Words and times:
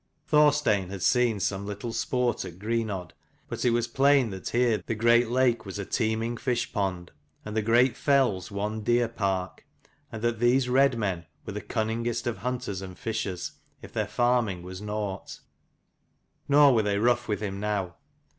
Thorstein 0.25 0.89
had 0.89 1.03
seen 1.03 1.39
some 1.39 1.67
little 1.67 1.91
101 1.91 1.93
sport 1.93 2.43
at 2.43 2.57
Greenodd, 2.57 3.13
but 3.47 3.63
it 3.63 3.69
was 3.69 3.87
plain 3.87 4.31
that 4.31 4.49
here 4.49 4.81
the 4.83 4.95
great 4.95 5.29
lake 5.29 5.63
was 5.63 5.77
a 5.77 5.85
teeming 5.85 6.37
fish 6.37 6.73
pond 6.73 7.11
and 7.45 7.55
the 7.55 7.61
great 7.61 7.95
fells 7.95 8.49
one 8.49 8.81
deer 8.81 9.07
park, 9.07 9.63
and 10.11 10.23
that 10.23 10.39
these 10.39 10.67
red 10.67 10.97
men 10.97 11.27
were 11.45 11.53
the 11.53 11.61
cunningest 11.61 12.25
of 12.25 12.39
hunters 12.39 12.81
and 12.81 12.97
fishers, 12.97 13.51
if 13.83 13.93
their 13.93 14.07
farming 14.07 14.63
was 14.63 14.81
nought. 14.81 15.39
Nor 16.49 16.73
were 16.73 16.81
they 16.81 16.97
rough 16.97 17.27
with 17.27 17.39
him 17.41 17.59
now. 17.59 17.97